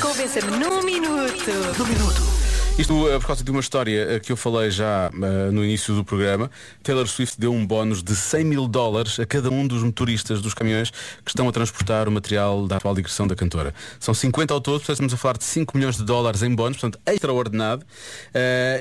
Convença-me 0.00 0.58
num 0.58 0.80
minuto. 0.82 2.43
Isto 2.76 3.08
eh, 3.08 3.20
por 3.20 3.28
causa 3.28 3.44
de 3.44 3.50
uma 3.52 3.60
história 3.60 4.16
eh, 4.16 4.18
que 4.18 4.32
eu 4.32 4.36
falei 4.36 4.68
já 4.68 5.08
eh, 5.14 5.50
no 5.52 5.64
início 5.64 5.94
do 5.94 6.04
programa. 6.04 6.50
Taylor 6.82 7.06
Swift 7.06 7.38
deu 7.38 7.52
um 7.52 7.64
bónus 7.64 8.02
de 8.02 8.16
100 8.16 8.44
mil 8.44 8.66
dólares 8.66 9.20
a 9.20 9.24
cada 9.24 9.48
um 9.48 9.64
dos 9.64 9.84
motoristas 9.84 10.42
dos 10.42 10.54
caminhões 10.54 10.90
que 10.90 11.30
estão 11.30 11.48
a 11.48 11.52
transportar 11.52 12.08
o 12.08 12.10
material 12.10 12.66
da 12.66 12.78
atual 12.78 12.96
digressão 12.96 13.28
da 13.28 13.36
cantora. 13.36 13.72
São 14.00 14.12
50 14.12 14.52
ao 14.52 14.60
todo, 14.60 14.78
portanto 14.78 14.94
estamos 14.94 15.14
a 15.14 15.16
falar 15.16 15.38
de 15.38 15.44
5 15.44 15.76
milhões 15.76 15.96
de 15.96 16.04
dólares 16.04 16.42
em 16.42 16.52
bónus, 16.52 16.78
portanto 16.78 16.98
extraordinário. 17.06 17.84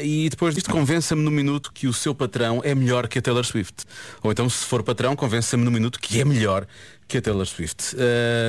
E 0.02 0.28
depois 0.28 0.56
disto 0.56 0.72
convença-me 0.72 1.22
no 1.22 1.30
minuto 1.30 1.72
que 1.72 1.86
o 1.88 1.94
seu 1.94 2.16
patrão 2.16 2.62
é 2.64 2.74
melhor 2.74 3.08
que 3.08 3.20
a 3.20 3.22
Taylor 3.22 3.46
Swift. 3.46 3.86
Ou 4.24 4.32
então 4.32 4.50
se 4.50 4.66
for 4.66 4.82
patrão, 4.82 5.16
convença-me 5.16 5.64
no 5.64 5.70
minuto 5.70 6.00
que 6.00 6.20
é 6.20 6.26
melhor 6.26 6.66
que 7.08 7.20
a 7.20 7.22
Taylor 7.22 7.46
Swift. 7.46 7.96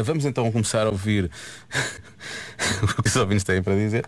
Vamos 0.06 0.24
então 0.24 0.50
começar 0.50 0.86
a 0.86 0.90
ouvir 0.90 1.30
o 2.98 3.02
que 3.02 3.08
os 3.08 3.16
ouvintes 3.16 3.44
têm 3.44 3.62
para 3.62 3.74
dizer. 3.74 4.06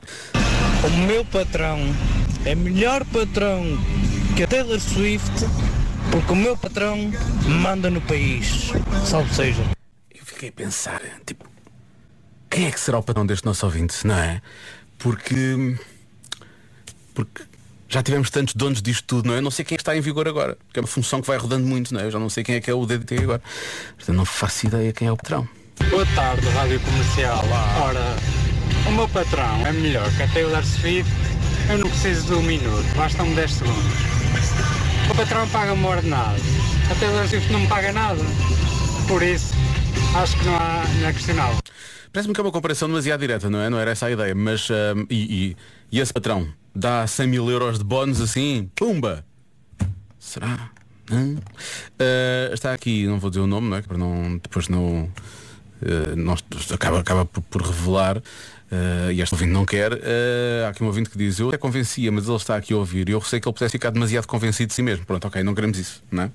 O 0.84 1.06
meu 1.06 1.24
patrão 1.24 1.78
é 2.44 2.54
melhor 2.54 3.04
patrão 3.06 3.64
que 4.36 4.42
a 4.42 4.46
Taylor 4.46 4.78
Swift 4.78 5.30
porque 6.10 6.32
o 6.32 6.36
meu 6.36 6.56
patrão 6.56 7.10
manda 7.46 7.90
no 7.90 8.00
país. 8.00 8.70
Salve 9.04 9.34
seja. 9.34 9.62
Eu 10.14 10.24
fiquei 10.24 10.48
a 10.48 10.52
pensar, 10.52 11.00
tipo, 11.24 11.46
quem 12.48 12.66
é 12.66 12.70
que 12.70 12.80
será 12.80 12.98
o 12.98 13.02
patrão 13.02 13.26
deste 13.26 13.44
nosso 13.44 13.66
ouvinte, 13.66 14.06
não 14.06 14.16
é? 14.16 14.40
Porque. 14.98 15.76
Porque 17.14 17.42
já 17.88 18.02
tivemos 18.02 18.30
tantos 18.30 18.54
donos 18.54 18.82
disto 18.82 19.04
tudo, 19.06 19.26
não 19.26 19.34
é? 19.34 19.38
Eu 19.38 19.42
não 19.42 19.50
sei 19.50 19.64
quem 19.64 19.74
é 19.74 19.78
que 19.78 19.82
está 19.82 19.96
em 19.96 20.00
vigor 20.00 20.28
agora. 20.28 20.56
Que 20.72 20.78
é 20.78 20.82
uma 20.82 20.88
função 20.88 21.20
que 21.20 21.26
vai 21.26 21.36
rodando 21.36 21.66
muito, 21.66 21.92
não 21.92 22.00
é? 22.00 22.06
Eu 22.06 22.10
já 22.10 22.18
não 22.18 22.28
sei 22.28 22.44
quem 22.44 22.56
é 22.56 22.60
que 22.60 22.70
é 22.70 22.74
o 22.74 22.86
DDT 22.86 23.22
agora. 23.22 23.42
Portanto, 23.96 24.16
não 24.16 24.24
faço 24.24 24.66
ideia 24.66 24.92
quem 24.92 25.08
é 25.08 25.12
o 25.12 25.16
patrão. 25.16 25.48
Boa 25.90 26.06
tarde, 26.14 26.46
Rádio 26.48 26.80
Comercial. 26.80 27.44
Ora, 27.82 28.16
o 28.88 28.92
meu 28.92 29.08
patrão 29.08 29.66
é 29.66 29.72
melhor 29.72 30.10
que 30.16 30.22
a 30.22 30.28
Taylor 30.28 30.64
Swift. 30.64 31.10
Eu 31.68 31.78
não 31.78 31.88
preciso 31.88 32.26
de 32.26 32.34
um 32.34 32.42
minuto, 32.42 32.86
bastam-me 32.96 33.34
10 33.34 33.52
segundos. 33.52 33.92
O 35.10 35.14
patrão 35.14 35.48
paga-me 35.48 35.84
ordenado. 35.84 36.40
A 36.90 36.94
Taylor 36.94 37.26
Swift 37.28 37.52
não 37.52 37.60
me 37.60 37.66
paga 37.66 37.92
nada. 37.92 38.20
Por 39.08 39.22
isso, 39.22 39.54
acho 40.16 40.36
que 40.38 40.44
não 40.44 40.56
há, 40.56 40.84
não 41.00 41.08
é 41.08 41.12
questionável. 41.12 41.58
Parece-me 42.12 42.34
que 42.34 42.40
é 42.40 42.44
uma 42.44 42.52
comparação 42.52 42.88
demasiado 42.88 43.20
direta, 43.20 43.50
não 43.50 43.60
é? 43.60 43.68
Não 43.68 43.78
era 43.78 43.90
essa 43.90 44.06
a 44.06 44.10
ideia. 44.10 44.34
Mas. 44.34 44.70
ahm, 44.70 45.04
e, 45.10 45.50
e, 45.50 45.56
e 45.92 46.00
esse 46.00 46.12
patrão 46.12 46.48
dá 46.74 47.06
100 47.06 47.26
mil 47.26 47.50
euros 47.50 47.78
de 47.78 47.84
bónus 47.84 48.20
assim, 48.20 48.70
pumba! 48.74 49.24
Será? 50.18 50.70
Ah, 51.98 52.52
está 52.52 52.72
aqui, 52.72 53.06
não 53.06 53.18
vou 53.18 53.30
dizer 53.30 53.40
o 53.40 53.46
nome, 53.46 53.68
não 53.68 53.76
é? 53.76 53.82
Para 53.82 53.98
não. 53.98 54.38
Depois 54.38 54.68
não. 54.68 55.10
Ah, 55.86 56.16
nós, 56.16 56.44
acaba 56.72 57.00
acaba 57.00 57.24
por, 57.24 57.42
por 57.42 57.62
revelar. 57.62 58.22
ah, 58.70 59.12
e 59.12 59.20
este 59.20 59.34
ouvinte 59.34 59.52
não 59.52 59.64
quer. 59.64 59.92
Ah, 59.92 60.66
há 60.66 60.68
aqui 60.70 60.82
um 60.82 60.86
ouvinte 60.86 61.10
que 61.10 61.18
diz, 61.18 61.38
eu 61.38 61.48
até 61.48 61.58
convencia, 61.58 62.10
mas 62.12 62.26
ele 62.26 62.36
está 62.36 62.56
aqui 62.56 62.72
a 62.72 62.76
ouvir. 62.76 63.08
E 63.08 63.12
eu 63.12 63.20
sei 63.20 63.40
que 63.40 63.48
ele 63.48 63.54
pudesse 63.54 63.72
ficar 63.72 63.90
demasiado 63.90 64.26
convencido 64.26 64.68
de 64.68 64.74
si 64.74 64.82
mesmo. 64.82 65.04
Pronto, 65.06 65.26
ok, 65.26 65.42
não 65.42 65.54
queremos 65.54 65.78
isso, 65.78 66.02
não 66.10 66.24
é? 66.24 66.30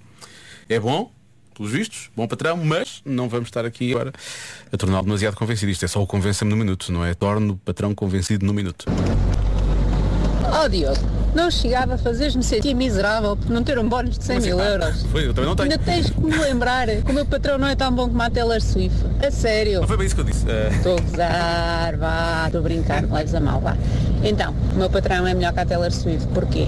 É 0.69 0.79
bom, 0.79 1.11
pelos 1.53 1.71
vistos, 1.71 2.09
bom 2.15 2.27
patrão, 2.27 2.57
mas 2.57 3.01
não 3.05 3.27
vamos 3.27 3.47
estar 3.49 3.65
aqui 3.65 3.91
agora 3.91 4.13
a 4.71 4.77
torná-lo 4.77 5.03
demasiado 5.03 5.35
convencido. 5.35 5.71
Isto 5.71 5.85
é 5.85 5.87
só 5.87 6.01
o 6.01 6.07
convença-me 6.07 6.49
no 6.49 6.57
minuto, 6.57 6.91
não 6.91 7.03
é? 7.05 7.13
Torno 7.13 7.53
o 7.53 7.57
patrão 7.57 7.93
convencido 7.93 8.45
no 8.45 8.53
minuto. 8.53 8.85
Oh 10.53 10.67
Diogo, 10.67 10.97
não 11.33 11.49
chegava 11.49 11.93
a 11.93 11.97
fazeres-me 11.97 12.43
sentir 12.43 12.73
miserável 12.73 13.37
por 13.37 13.49
não 13.49 13.63
ter 13.63 13.79
um 13.79 13.87
bónus 13.87 14.17
de 14.17 14.23
100 14.25 14.39
mil 14.41 14.59
euros. 14.59 15.03
Foi, 15.03 15.25
eu 15.27 15.33
também 15.33 15.49
não 15.49 15.55
tenho. 15.55 15.71
Ainda 15.71 15.83
tens 15.83 16.09
que 16.09 16.19
me 16.19 16.37
lembrar 16.37 16.87
que 16.87 17.09
o 17.09 17.13
meu 17.13 17.25
patrão 17.25 17.57
não 17.57 17.67
é 17.67 17.75
tão 17.75 17.91
bom 17.93 18.07
como 18.09 18.21
a 18.21 18.29
Taylor 18.29 18.59
Swift. 18.61 18.97
A 19.25 19.31
sério. 19.31 19.79
Não 19.81 19.87
foi 19.87 19.97
bem 19.97 20.07
isso 20.07 20.15
que 20.15 20.21
eu 20.21 20.25
disse. 20.25 20.45
Ah, 20.49 20.75
Estou 20.75 20.97
a 20.97 21.01
gozar, 21.01 21.97
vá, 21.97 22.43
estou 22.47 22.59
a 22.59 22.63
brincar, 22.63 23.01
não 23.03 23.15
leves 23.15 23.33
a 23.33 23.39
mal, 23.39 23.61
vá. 23.61 23.77
Então, 24.23 24.53
o 24.73 24.75
meu 24.75 24.89
patrão 24.89 25.25
é 25.25 25.33
melhor 25.33 25.53
que 25.53 25.59
a 25.61 25.65
Taylor 25.65 25.91
Swift, 25.91 26.27
porquê? 26.33 26.67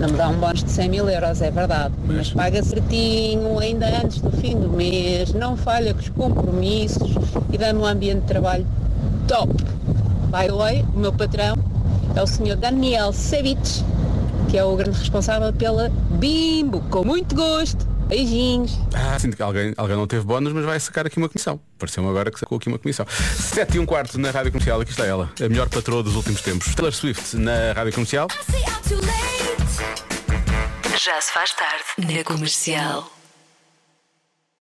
Não 0.00 0.08
me 0.10 0.16
dá 0.16 0.28
um 0.28 0.34
bónus 0.34 0.62
de 0.64 0.70
100 0.70 0.88
mil 0.90 1.08
euros, 1.08 1.40
é 1.40 1.50
verdade, 1.50 1.94
mas 2.06 2.30
paga 2.30 2.62
certinho, 2.62 3.58
ainda 3.58 3.86
antes 4.02 4.20
do 4.20 4.30
fim 4.30 4.54
do 4.58 4.68
mês, 4.68 5.32
não 5.32 5.56
falha 5.56 5.94
com 5.94 6.00
os 6.00 6.08
compromissos 6.10 7.12
e 7.50 7.56
dá-me 7.56 7.78
um 7.78 7.86
ambiente 7.86 8.20
de 8.22 8.26
trabalho 8.26 8.66
top. 9.26 9.54
By 10.30 10.48
the 10.48 10.52
way, 10.52 10.84
o 10.94 10.98
meu 10.98 11.12
patrão 11.14 11.56
é 12.16 12.22
o 12.22 12.26
senhor 12.26 12.56
Daniel 12.56 13.12
Cevic, 13.12 13.84
que 14.50 14.56
é 14.56 14.64
o 14.64 14.74
grande 14.74 14.98
responsável 14.98 15.52
pela 15.52 15.88
Bimbo, 15.88 16.80
com 16.90 17.04
muito 17.04 17.34
gosto. 17.34 17.86
Beijinhos. 18.06 18.78
ah, 18.94 19.18
sinto 19.18 19.36
que 19.36 19.42
alguém, 19.42 19.74
alguém 19.76 19.96
não 19.96 20.06
teve 20.06 20.24
bónus, 20.24 20.52
mas 20.52 20.64
vai 20.64 20.78
sacar 20.78 21.06
aqui 21.06 21.18
uma 21.18 21.28
comissão. 21.28 21.60
Pareceu-me 21.76 22.08
agora 22.08 22.30
que 22.30 22.38
sacou 22.38 22.56
aqui 22.56 22.68
uma 22.68 22.78
comissão. 22.78 23.04
7 23.10 23.76
e 23.76 23.80
um 23.80 23.86
quarto 23.86 24.16
na 24.16 24.30
Rádio 24.30 24.52
Comercial, 24.52 24.80
aqui 24.80 24.92
está 24.92 25.04
ela, 25.04 25.28
a 25.44 25.48
melhor 25.48 25.68
patroa 25.68 26.04
dos 26.04 26.14
últimos 26.14 26.40
tempos. 26.40 26.72
Taylor 26.74 26.92
Swift 26.92 27.36
na 27.36 27.72
Rádio 27.74 27.92
Comercial. 27.92 28.28
Já 31.04 31.20
se 31.20 31.32
faz 31.32 31.52
tarde 31.52 32.16
na 32.16 32.24
comercial. 32.24 33.15